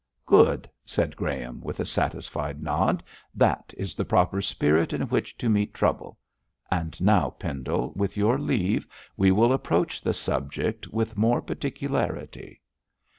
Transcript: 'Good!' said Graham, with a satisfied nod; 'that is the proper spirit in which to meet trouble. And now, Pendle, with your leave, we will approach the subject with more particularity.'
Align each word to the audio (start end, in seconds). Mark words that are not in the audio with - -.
'Good!' 0.25 0.67
said 0.83 1.15
Graham, 1.15 1.61
with 1.61 1.79
a 1.79 1.85
satisfied 1.85 2.59
nod; 2.63 3.03
'that 3.35 3.71
is 3.77 3.93
the 3.93 4.03
proper 4.03 4.41
spirit 4.41 4.93
in 4.93 5.03
which 5.03 5.37
to 5.37 5.47
meet 5.47 5.75
trouble. 5.75 6.17
And 6.71 6.99
now, 7.03 7.29
Pendle, 7.29 7.93
with 7.95 8.17
your 8.17 8.39
leave, 8.39 8.87
we 9.15 9.29
will 9.31 9.53
approach 9.53 10.01
the 10.01 10.15
subject 10.15 10.87
with 10.87 11.17
more 11.17 11.39
particularity.' 11.39 12.63